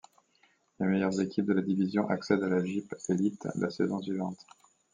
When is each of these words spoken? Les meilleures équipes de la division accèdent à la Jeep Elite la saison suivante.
Les 0.79 0.87
meilleures 0.87 1.21
équipes 1.21 1.45
de 1.45 1.53
la 1.53 1.61
division 1.61 2.09
accèdent 2.09 2.41
à 2.41 2.49
la 2.49 2.65
Jeep 2.65 2.91
Elite 3.09 3.47
la 3.53 3.69
saison 3.69 4.01
suivante. 4.01 4.47